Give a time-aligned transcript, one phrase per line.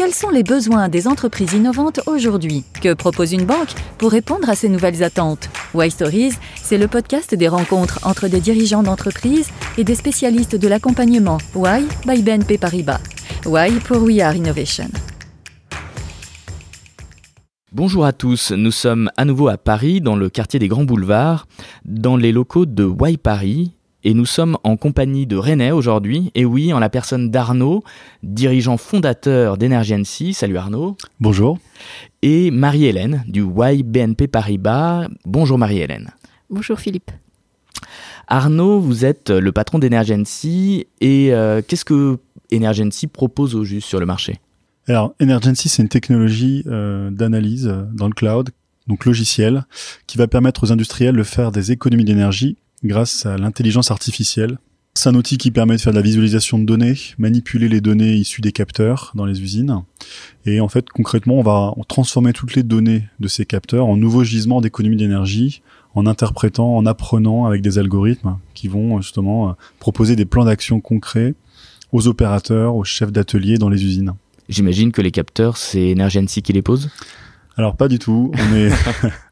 [0.00, 2.64] quels sont les besoins des entreprises innovantes aujourd'hui?
[2.80, 5.50] Que propose une banque pour répondre à ces nouvelles attentes?
[5.74, 10.68] Why Stories, c'est le podcast des rencontres entre des dirigeants d'entreprises et des spécialistes de
[10.68, 11.36] l'accompagnement.
[11.54, 11.84] Why?
[12.06, 13.02] By BNP Paribas.
[13.44, 13.72] Why?
[13.80, 14.88] Pour We Are Innovation.
[17.70, 21.46] Bonjour à tous, nous sommes à nouveau à Paris, dans le quartier des Grands Boulevards,
[21.84, 23.74] dans les locaux de Why Paris,
[24.04, 27.82] et nous sommes en compagnie de René aujourd'hui, et oui, en la personne d'Arnaud,
[28.22, 30.32] dirigeant fondateur d'Energency.
[30.32, 30.96] Salut Arnaud.
[31.20, 31.58] Bonjour.
[32.22, 35.08] Et Marie-Hélène du YBNP Paribas.
[35.24, 36.10] Bonjour Marie-Hélène.
[36.48, 37.10] Bonjour Philippe.
[38.26, 42.18] Arnaud, vous êtes le patron d'Energency, et euh, qu'est-ce que
[42.50, 44.40] Emergency propose au juste sur le marché?
[44.86, 48.50] Alors, Emergency, c'est une technologie euh, d'analyse euh, dans le cloud,
[48.86, 49.64] donc logiciel,
[50.06, 54.58] qui va permettre aux industriels de faire des économies d'énergie grâce à l'intelligence artificielle.
[54.94, 58.14] C'est un outil qui permet de faire de la visualisation de données, manipuler les données
[58.14, 59.82] issues des capteurs dans les usines.
[60.46, 64.24] Et en fait, concrètement, on va transformer toutes les données de ces capteurs en nouveaux
[64.24, 65.62] gisements d'économie d'énergie,
[65.94, 71.34] en interprétant, en apprenant avec des algorithmes qui vont justement proposer des plans d'action concrets
[71.92, 74.14] aux opérateurs, aux chefs d'atelier dans les usines.
[74.48, 76.90] J'imagine que les capteurs, c'est Energency qui les pose?
[77.56, 78.32] Alors pas du tout.
[78.34, 78.70] On est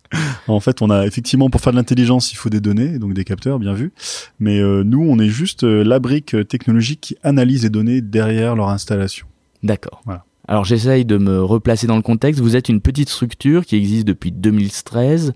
[0.55, 3.25] en fait, on a effectivement pour faire de l'intelligence, il faut des données, donc des
[3.25, 3.93] capteurs, bien vu.
[4.39, 8.57] Mais euh, nous, on est juste euh, la brique technologique qui analyse les données derrière
[8.57, 9.27] leur installation.
[9.63, 10.03] D'accord.
[10.05, 10.25] Voilà.
[10.49, 12.41] Alors j'essaye de me replacer dans le contexte.
[12.41, 15.35] Vous êtes une petite structure qui existe depuis 2013.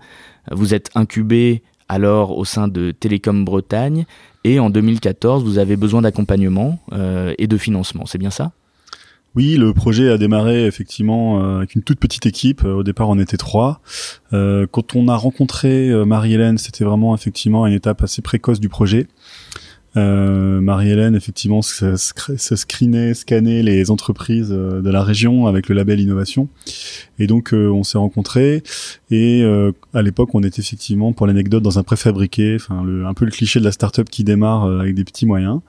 [0.51, 4.05] Vous êtes incubé alors au sein de Télécom Bretagne
[4.43, 8.07] et en 2014 vous avez besoin d'accompagnement euh, et de financement.
[8.07, 8.53] C'est bien ça?
[9.35, 12.63] Oui, le projet a démarré effectivement euh, avec une toute petite équipe.
[12.63, 13.81] Euh, au départ, on était trois.
[14.31, 19.07] Euh, quand on a rencontré Marie-Hélène, c'était vraiment effectivement une étape assez précoce du projet.
[19.95, 26.47] Marie-Hélène, effectivement, se, se screenait, scannait les entreprises de la région avec le label innovation.
[27.19, 28.63] Et donc, on s'est rencontrés.
[29.11, 29.43] Et
[29.93, 33.59] à l'époque, on était effectivement, pour l'anecdote, dans un préfabriqué, enfin, un peu le cliché
[33.59, 35.59] de la start-up qui démarre avec des petits moyens.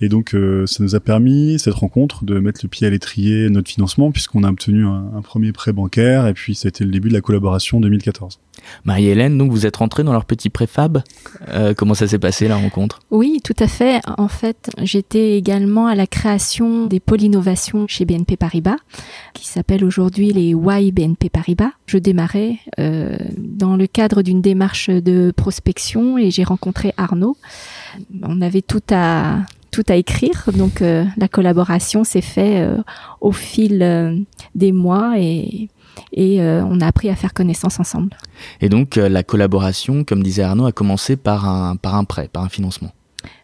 [0.00, 3.50] Et donc, euh, ça nous a permis, cette rencontre, de mettre le pied à l'étrier
[3.50, 7.14] notre financement, puisqu'on a obtenu un, premier prêt bancaire, et puis c'était le début de
[7.14, 8.38] la collaboration en 2014.
[8.84, 11.02] Marie-Hélène, donc vous êtes rentrée dans leur petit préfab.
[11.48, 13.00] Euh, comment ça s'est passé la rencontre?
[13.10, 14.00] Oui, tout à fait.
[14.16, 18.76] En fait, j'étais également à la création des pôles innovation chez BNP Paribas,
[19.34, 21.72] qui s'appellent aujourd'hui les Y BNP Paribas.
[21.86, 27.36] Je démarrais euh, dans le cadre d'une démarche de prospection et j'ai rencontré Arnaud.
[28.22, 29.40] On avait tout à
[29.78, 30.50] tout à écrire.
[30.56, 32.82] Donc euh, la collaboration s'est faite euh,
[33.20, 34.18] au fil euh,
[34.56, 35.68] des mois et,
[36.12, 38.16] et on a appris à faire connaissance ensemble.
[38.60, 42.44] Et donc la collaboration, comme disait Arnaud, a commencé par un, par un prêt, par
[42.44, 42.92] un financement.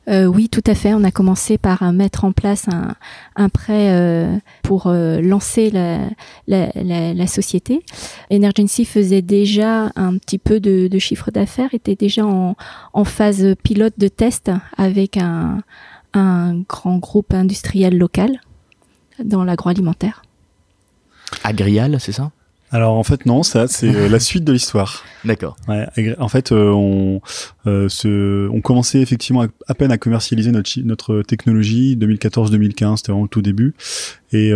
[0.08, 0.94] oui, tout à fait.
[0.94, 2.94] On a commencé par mettre en place un,
[3.34, 5.98] un prêt pour lancer la,
[6.46, 6.70] la,
[7.12, 7.82] la, société.
[8.30, 12.54] Emergency faisait déjà un petit peu de, de chiffre d'affaires, était déjà en,
[12.92, 15.58] en phase pilote de test avec un,
[16.14, 18.40] un grand groupe industriel local
[19.22, 20.22] dans l'agroalimentaire.
[21.42, 22.30] Agrial, c'est ça?
[22.74, 25.04] Alors en fait non, ça c'est euh, la suite de l'histoire.
[25.24, 25.56] D'accord.
[25.68, 27.20] en fait, euh, on,
[27.68, 33.22] euh, se, on commençait effectivement à, peine à commercialiser notre, notre technologie 2014-2015, c'était vraiment
[33.22, 33.74] le tout début.
[34.32, 34.52] Et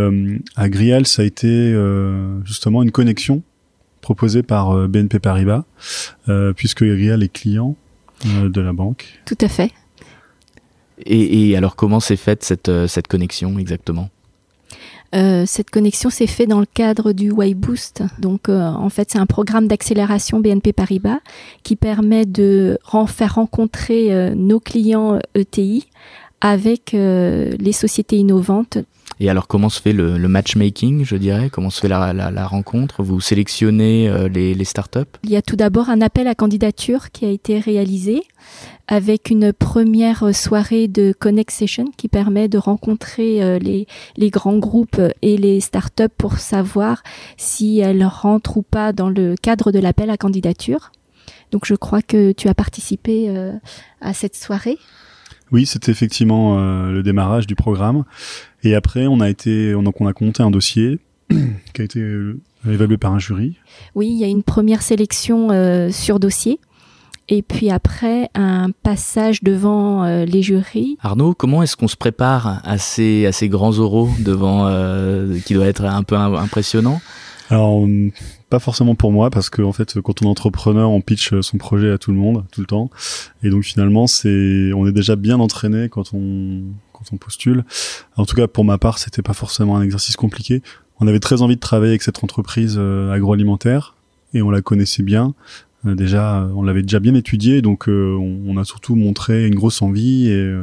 [0.56, 1.72] Agrial, ça a été
[2.44, 3.42] justement une connexion
[4.00, 5.62] proposée par BNP Paribas,
[6.56, 7.76] puisque Agrial est client
[8.24, 9.20] de la banque.
[9.26, 9.70] Tout à fait.
[11.06, 14.08] Et, alors comment s'est faite cette, euh, cette connexion exactement?
[15.14, 18.02] Euh, cette connexion s'est faite dans le cadre du Y-Boost.
[18.18, 21.20] Donc, euh, en fait, c'est un programme d'accélération BNP Paribas
[21.62, 25.86] qui permet de faire rencontrer nos clients ETI
[26.42, 28.76] avec les sociétés innovantes.
[29.18, 31.48] Et alors, comment se fait le, matchmaking, je dirais?
[31.50, 33.02] Comment se fait la, la, rencontre?
[33.02, 35.00] Vous sélectionnez les, les startups?
[35.24, 38.24] Il y a tout d'abord un appel à candidature qui a été réalisé
[38.88, 44.58] avec une première soirée de Connect Session qui permet de rencontrer euh, les, les grands
[44.58, 47.02] groupes et les startups pour savoir
[47.36, 50.90] si elles rentrent ou pas dans le cadre de l'appel à candidature.
[51.52, 53.52] Donc je crois que tu as participé euh,
[54.00, 54.78] à cette soirée.
[55.52, 58.04] Oui, c'était effectivement euh, le démarrage du programme.
[58.62, 60.98] Et après, on a été, donc on a compté un dossier
[61.30, 62.00] qui a été
[62.66, 63.56] évalué par un jury.
[63.94, 66.60] Oui, il y a une première sélection euh, sur dossier.
[67.28, 70.96] Et puis après, un passage devant les jurys.
[71.02, 74.66] Arnaud, comment est-ce qu'on se prépare à ces, à ces grands oraux devant,
[75.44, 77.00] qui doit être un peu impressionnant?
[77.50, 77.86] Alors,
[78.50, 81.58] pas forcément pour moi, parce que en fait, quand on est entrepreneur, on pitch son
[81.58, 82.90] projet à tout le monde, tout le temps,
[83.42, 87.64] et donc finalement, c'est, on est déjà bien entraîné quand on quand on postule.
[88.16, 90.62] En tout cas, pour ma part, c'était pas forcément un exercice compliqué.
[91.00, 93.94] On avait très envie de travailler avec cette entreprise agroalimentaire
[94.34, 95.34] et on la connaissait bien.
[95.84, 100.54] Déjà, on l'avait déjà bien étudié, donc on, a surtout montré une grosse envie et,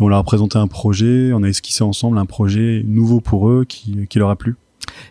[0.00, 1.32] on leur a présenté un projet.
[1.32, 4.56] On a esquissé ensemble un projet nouveau pour eux qui, qui leur a plu.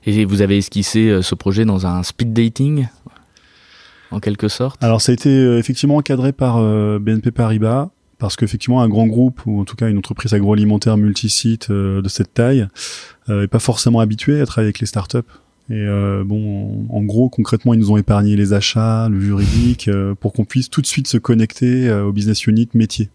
[0.06, 2.88] Et vous avez esquissé ce projet dans un speed dating
[4.14, 4.82] en quelque sorte?
[4.84, 7.90] Alors ça a été euh, effectivement encadré par euh, BNP Paribas
[8.20, 12.10] parce qu'effectivement un grand groupe ou en tout cas une entreprise agroalimentaire multisite euh, de
[12.10, 12.68] cette taille
[13.30, 15.20] n'est pas forcément habitué à travailler avec les startups.
[15.69, 15.86] Et
[16.25, 19.89] bon, en gros, concrètement, ils nous ont épargné les achats, le juridique,
[20.19, 23.10] pour qu'on puisse tout de suite se connecter au business unit métier.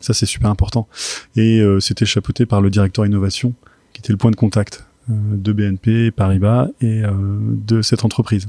[0.00, 0.88] Ça, c'est super important.
[1.36, 3.54] Et c'était chapeauté par le directeur innovation,
[3.92, 8.48] qui était le point de contact de BNP Paribas et de cette entreprise.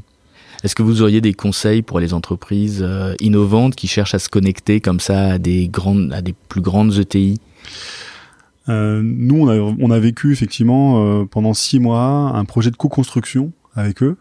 [0.63, 4.29] Est-ce que vous auriez des conseils pour les entreprises euh, innovantes qui cherchent à se
[4.29, 7.39] connecter comme ça à des grandes, à des plus grandes ETI
[8.69, 12.75] euh, Nous, on a, on a, vécu effectivement euh, pendant six mois un projet de
[12.75, 14.17] co-construction avec eux,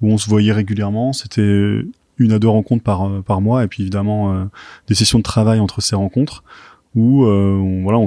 [0.00, 1.12] où on se voyait régulièrement.
[1.12, 1.82] C'était
[2.18, 4.48] une à deux rencontres par, par mois, et puis évidemment
[4.86, 6.44] des sessions de travail entre ces rencontres,
[6.94, 8.06] où on, voilà, on,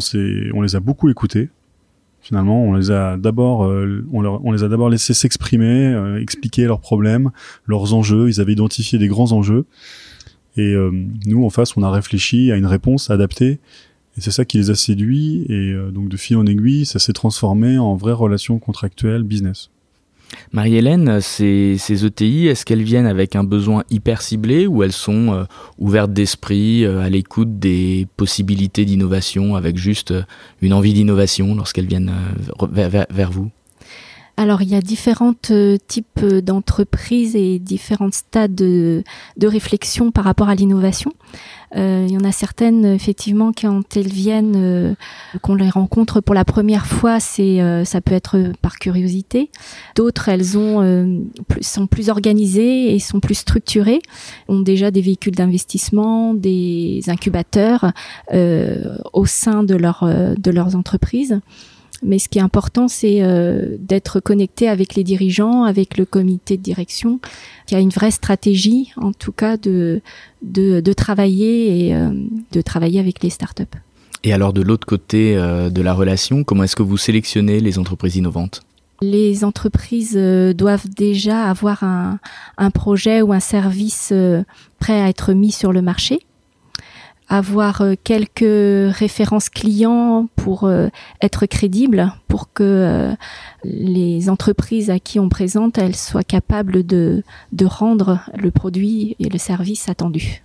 [0.54, 1.50] on les a beaucoup écoutés.
[2.26, 6.66] Finalement, on les a d'abord, euh, on, on, les a d'abord laissés s'exprimer, euh, expliquer
[6.66, 7.30] leurs problèmes,
[7.68, 8.28] leurs enjeux.
[8.30, 9.66] Ils avaient identifié des grands enjeux.
[10.58, 10.90] Et euh,
[11.28, 13.60] nous, en face, on a réfléchi à une réponse adaptée.
[14.18, 15.46] Et c'est ça qui les a séduits.
[15.50, 19.70] Et donc, de fil en aiguille, ça s'est transformé en vraie relation contractuelle business.
[20.52, 25.34] Marie-Hélène, ces, ces, ETI, est-ce qu'elles viennent avec un besoin hyper ciblé ou elles sont
[25.34, 25.44] euh,
[25.78, 30.24] ouvertes d'esprit, euh, à l'écoute des possibilités d'innovation, avec juste euh,
[30.62, 32.12] une envie d'innovation lorsqu'elles viennent
[32.72, 33.52] vers, vous?
[34.38, 39.04] Alors il y a différents types d'entreprises et différents stades de,
[39.42, 41.14] réflexion par rapport à l'innovation.
[41.76, 44.94] Euh, il y en a certaines, effectivement, quand elles viennent, euh,
[45.42, 49.50] qu'on les rencontre pour la première fois, c'est, euh, ça peut être par curiosité.
[49.96, 51.26] D'autres, elles ont,
[51.62, 54.02] sont plus organisées et sont plus structurées,
[54.48, 57.92] ont déjà des véhicules d'investissement, des incubateurs
[58.32, 61.40] au sein de, leur, de leurs entreprises.
[62.06, 66.56] Mais ce qui est important, c'est euh, d'être connecté avec les dirigeants, avec le comité
[66.56, 67.19] de direction,
[67.66, 70.02] qui a une vraie stratégie, en tout cas, de,
[70.44, 72.12] de, de travailler et euh,
[72.52, 73.63] de travailler avec les startups.
[74.24, 77.80] Et alors, de l'autre côté euh, de la relation, comment est-ce que vous sélectionnez les
[77.80, 78.62] entreprises innovantes?
[79.01, 82.19] Les entreprises doivent déjà avoir un,
[82.58, 84.13] un, projet ou un service
[84.80, 86.19] prêt à être mis sur le marché
[87.27, 90.88] avoir euh, quelques références clients pour euh,
[91.22, 93.13] être crédible, pour que euh,
[93.63, 99.30] les entreprises à qui on présente, elles soient capables de, de rendre le produit et
[99.30, 100.42] le service attendu.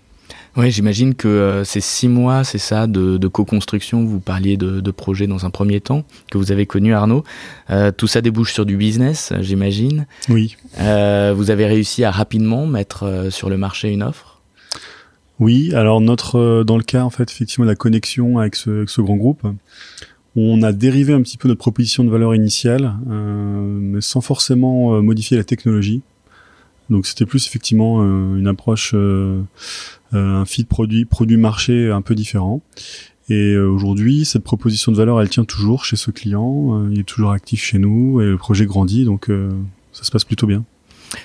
[0.56, 4.90] Oui, j'imagine que ces six mois, c'est ça, de, de co-construction, vous parliez de, de
[4.90, 7.22] projet dans un premier temps, que vous avez connu Arnaud.
[7.96, 10.06] tout ça débouche sur du business, j'imagine.
[10.28, 10.56] Oui.
[10.76, 14.29] vous avez réussi à rapidement mettre sur le marché une offre
[15.40, 19.00] oui, alors notre euh, dans le cas en fait effectivement de la connexion avec ce,
[19.00, 19.46] grand groupe,
[20.36, 24.94] on a dérivé un petit peu notre proposition de valeur initiale, euh, mais sans forcément
[24.94, 26.02] euh, modifier la technologie.
[26.90, 28.96] Donc c'était plus effectivement une approche,
[30.12, 32.62] un fit produit produit marché un peu différent.
[33.28, 37.30] Et aujourd'hui, cette proposition de valeur, elle tient toujours chez ce client, il est toujours
[37.30, 39.30] actif chez nous et le projet grandit, donc
[39.92, 40.64] ça se passe plutôt bien.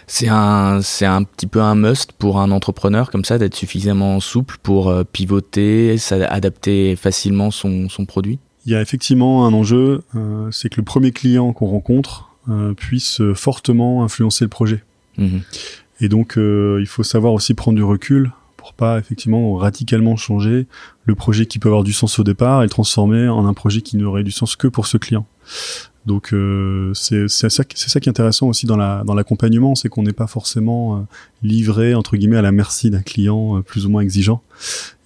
[0.08, 4.20] C'est un, c'est un petit peu un must pour un entrepreneur comme ça d'être suffisamment
[4.20, 5.96] souple pour euh, pivoter,
[6.30, 8.40] adapter facilement son, son produit?
[8.66, 12.74] Il y a effectivement un enjeu, euh, c'est que le premier client qu'on rencontre euh,
[12.74, 14.84] puisse fortement influencer le projet.
[15.18, 15.42] Mhm.
[16.02, 20.68] Et donc il faut savoir aussi prendre du recul pour pas effectivement radicalement changer
[21.06, 23.82] le projet qui peut avoir du sens au départ et le transformer en un projet
[23.82, 25.26] qui n'aurait du sens que pour ce client.
[26.06, 30.04] Donc euh, c'est ça, ça qui est intéressant aussi dans la dans l'accompagnement, c'est qu'on
[30.04, 31.00] n'est pas forcément euh,
[31.42, 34.42] livré entre guillemets à la merci d'un client euh, plus ou moins exigeant.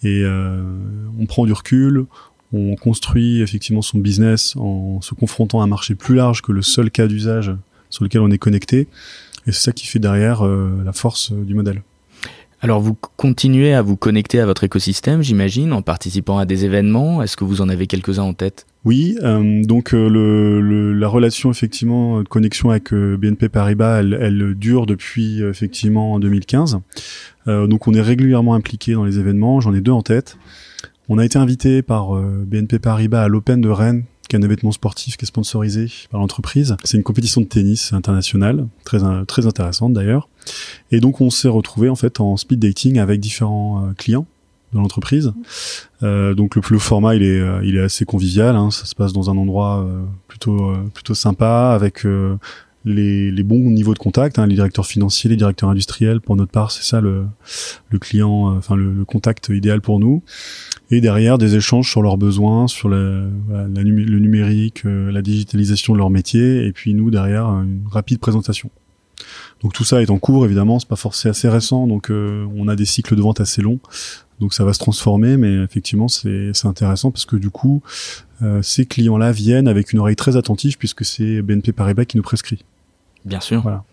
[0.04, 2.06] Et on prend du recul,
[2.54, 6.62] on construit effectivement son business en se confrontant à un marché plus large que le
[6.62, 7.52] seul cas d'usage
[7.90, 8.88] sur lequel on est connecté.
[9.46, 11.82] Et c'est ça qui fait derrière la force du modèle.
[12.62, 17.24] Alors vous continuez à vous connecter à votre écosystème, j'imagine, en participant à des événements.
[17.24, 18.66] Est-ce que vous en avez quelques-uns en tête?
[18.84, 24.18] Oui, euh, donc euh, le, la relation effectivement de connexion avec euh, BNP Paribas, elle,
[24.20, 26.80] elle, dure depuis effectivement en 2015.
[27.48, 29.62] donc on est régulièrement impliqué dans les événements.
[29.62, 30.38] J'en ai deux en tête.
[31.08, 34.72] On a été invité par BNP Paribas à l'Open de Rennes, qui est un événement
[34.72, 36.78] sportif qui est sponsorisé par l'entreprise.
[36.86, 40.30] C'est une compétition de tennis internationale, très très intéressante d'ailleurs.
[40.92, 44.26] Et donc on s'est retrouvé en fait en speed dating avec différents clients
[44.74, 45.34] de l'entreprise.
[46.04, 48.56] Euh, donc le, format il est euh, il est assez convivial.
[48.56, 52.06] Hein, ça se passe dans un endroit euh, plutôt euh, plutôt sympa avec
[52.86, 56.22] les, bons niveaux de contact, hein, les directeurs financiers, les directeurs industriels.
[56.22, 57.28] Pour notre part, c'est ça le,
[58.00, 60.24] client, enfin le, contact idéal pour nous.
[60.92, 66.66] Et derrière, des échanges sur leurs besoins, sur le numérique, la digitalisation de leur métier,
[66.66, 68.72] et puis nous derrière une rapide présentation.
[69.62, 72.68] Donc tout ça est en cours, évidemment, c'est pas forcément assez récent, donc euh, on
[72.68, 73.80] a des cycles de vente assez longs,
[74.40, 77.82] donc ça va se transformer, mais effectivement c'est intéressant parce que du coup,
[78.42, 82.24] euh, ces clients-là viennent avec une oreille très attentive puisque c'est BNP Paribas qui nous
[82.24, 82.64] prescrit.
[83.26, 83.62] Bien sûr.
[83.62, 83.84] Voilà.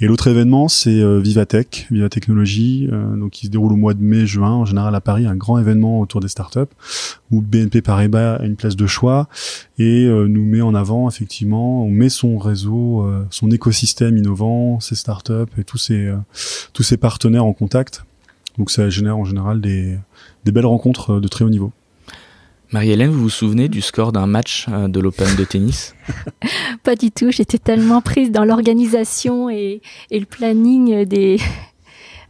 [0.00, 3.94] Et l'autre événement, c'est euh, Vivatech, Viva Technologie, euh, donc qui se déroule au mois
[3.94, 6.72] de mai-juin, en général à Paris, un grand événement autour des startups,
[7.30, 9.28] où BNP Paribas a une place de choix
[9.78, 14.94] et euh, nous met en avant effectivement, on met son réseau, son écosystème innovant, ses
[14.94, 18.04] startups et tous ses partenaires en contact.
[18.58, 19.98] Donc ça génère en général des
[20.44, 21.72] belles rencontres de très haut niveau.
[22.72, 25.94] Marie-Hélène, vous vous souvenez du score d'un match euh, de l'Open de tennis?
[26.82, 29.80] Pas du tout, j'étais tellement prise dans l'organisation et,
[30.10, 31.38] le planning des,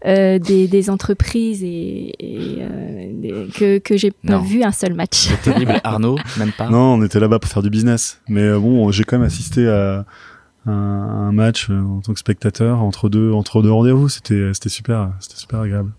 [0.07, 5.17] euh, des, entreprises et, euh, que, que j'ai pas vu un seul match.
[5.17, 6.69] C'est terrible, Arnaud, même pas?
[6.69, 8.21] Non, on était là-bas pour faire du business.
[8.29, 10.05] Mais bon, j'ai quand même assisté à
[10.67, 14.09] un, match en tant que spectateur entre deux, entre deux rendez-vous.
[14.09, 15.93] C'était super, c'était super agréable.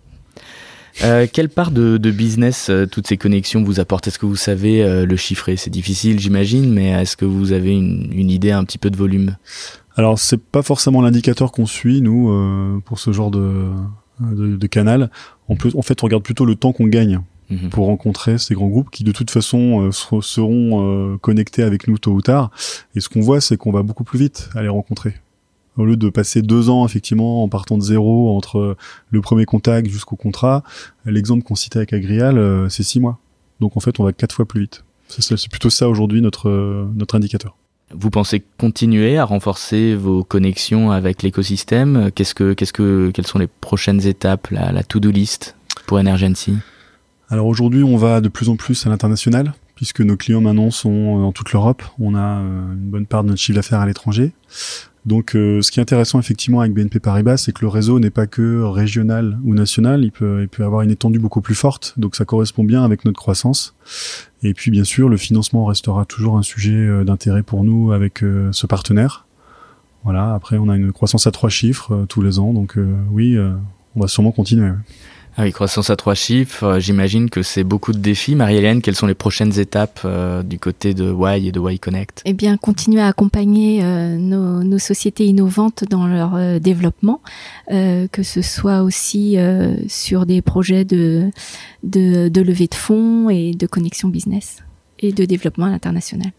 [1.03, 4.07] Euh, quelle part de, de business euh, toutes ces connexions vous apportent?
[4.07, 5.57] Est-ce que vous savez euh, le chiffrer?
[5.57, 8.95] C'est difficile, j'imagine, mais est-ce que vous avez une, une, idée un petit peu de
[8.95, 9.35] volume?
[9.97, 13.71] Alors, c'est pas forcément l'indicateur qu'on suit nous euh, pour ce genre de,
[14.21, 15.11] de, de, canal.
[15.49, 17.19] En plus, en fait, on regarde plutôt le temps qu'on gagne.
[17.47, 17.69] Mhm.
[17.69, 22.23] pour rencontrer ces grands groupes qui de toute façon seront connectés avec nous tôt ou
[22.23, 22.49] tard.
[22.95, 25.13] Et ce qu'on voit, c'est qu'on va beaucoup plus vite à les rencontrer
[25.77, 28.77] au lieu de passer deux ans effectivement en partant de zéro entre
[29.11, 30.63] le premier contact jusqu'au contrat,
[31.05, 33.19] l'exemple qu'on citait avec Agrial, euh, c'est six mois.
[33.59, 34.83] Donc en fait, on va quatre fois plus vite.
[35.07, 36.49] C'est plutôt ça aujourd'hui notre
[36.95, 37.55] notre indicateur.
[37.93, 42.09] Vous pensez continuer à renforcer vos connexions avec l'écosystème?
[42.15, 45.55] Qu'est-ce que qu'est-ce que quelles sont les prochaines étapes, la, la to-do list
[45.85, 46.55] pour Energency?
[47.29, 51.19] Alors aujourd'hui, on va de plus en plus à l'international puisque nos clients maintenant sont
[51.19, 51.83] dans toute l'Europe.
[51.99, 54.31] On a euh, une bonne part de notre chiffre d'affaires à l'étranger.
[55.05, 58.09] Donc, euh, ce qui est intéressant effectivement avec BNP Paribas, c'est que le réseau n'est
[58.09, 61.93] pas que régional ou national, il peut, il peut avoir une étendue beaucoup plus forte.
[61.97, 63.75] Donc, ça correspond bien avec notre croissance.
[64.41, 68.23] Et puis, bien sûr, le financement restera toujours un sujet euh, d'intérêt pour nous avec
[68.23, 69.27] euh, ce partenaire.
[70.03, 70.33] Voilà.
[70.33, 72.77] Après, on a une croissance à trois chiffres tous les ans, donc
[73.09, 73.39] oui,
[73.95, 74.69] on va sûrement continuer.
[75.37, 78.35] Ah oui, croissance à trois chiffres, euh, j'imagine que c'est beaucoup de défis.
[78.35, 82.21] Marie-Hélène, quelles sont les prochaines étapes euh, du côté de Y et de Y Connect?
[82.23, 87.21] Eh bien, continuer à accompagner euh, nos, nos, sociétés innovantes dans leur développement,
[87.67, 89.37] que ce soit aussi
[89.87, 91.31] sur des projets de,
[91.83, 94.63] de, de levée de fonds et de connexion business
[94.99, 96.31] et de développement à l'international.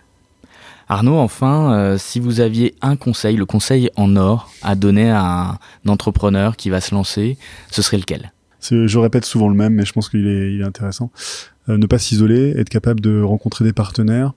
[0.88, 5.88] Arnaud, enfin, si vous aviez un conseil, le conseil en or à donner à un
[5.88, 7.37] entrepreneur qui va se lancer,
[7.71, 8.33] ce serait lequel?
[8.71, 11.11] Je répète souvent le même, mais je pense qu'il est, intéressant.
[11.69, 14.33] Euh, ne pas s'isoler, être capable de rencontrer des partenaires,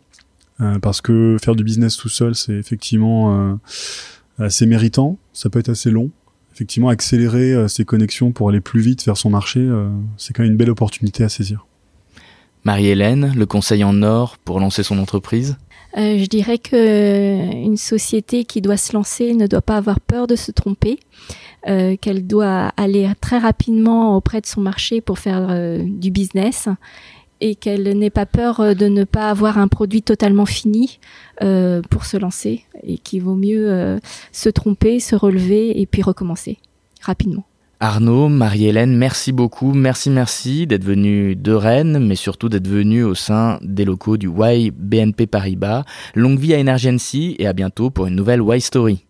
[0.62, 3.56] euh, parce que faire du business tout seul, c'est effectivement euh,
[4.38, 5.18] assez méritant.
[5.34, 6.10] Ça peut être assez long.
[6.54, 9.66] Effectivement, accélérer ses connexions pour aller plus vite vers son marché,
[10.18, 11.66] c'est quand même une belle opportunité à saisir.
[12.66, 15.56] Marie-Hélène, le conseil en or pour lancer son entreprise?
[15.96, 20.36] Je dirais que une société qui doit se lancer ne doit pas avoir peur de
[20.36, 21.00] se tromper.
[21.68, 26.70] Euh, qu'elle doit aller très rapidement auprès de son marché pour faire euh, du business
[27.42, 31.00] et qu'elle n'ait pas peur euh, de ne pas avoir un produit totalement fini
[31.90, 33.98] pour se lancer et qu'il vaut mieux
[34.34, 36.58] se tromper, se relever et puis recommencer
[37.02, 37.46] rapidement.
[37.82, 39.72] Arnaud, Marie-Hélène, merci beaucoup.
[39.72, 44.28] Merci, merci d'être venu de Rennes, mais surtout d'être venu au sein des locaux du
[44.28, 45.86] Y BNP Paribas.
[46.14, 49.06] Longue vie à Energency et à bientôt pour une nouvelle Y Story.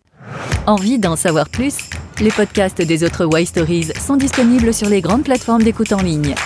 [0.68, 1.78] Envie d'en savoir plus?
[2.20, 6.36] Les podcasts des autres Y Stories sont disponibles sur les grandes plateformes d'écoute en ligne.